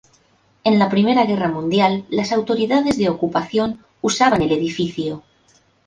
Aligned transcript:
En 0.63 0.79
Primera 0.89 1.25
Guerra 1.25 1.47
Mundial 1.47 2.05
las 2.09 2.31
autoridades 2.31 2.97
de 2.97 3.07
ocupación 3.09 3.85
usaban 4.01 4.41
el 4.41 4.51
edificio. 4.51 5.21